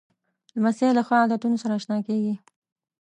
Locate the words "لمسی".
0.55-0.89